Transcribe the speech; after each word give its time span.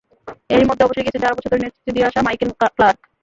এরই 0.49 0.67
মধ্যে 0.67 0.85
অবসরে 0.85 1.03
গিয়েছেন 1.03 1.23
চার 1.23 1.35
বছর 1.35 1.51
ধরে 1.51 1.63
নেতৃত্ব 1.63 1.89
দিয়ে 1.95 2.07
আসা 2.09 2.21
মাইকেল 2.25 2.49
ক্লার্ক। 2.53 2.99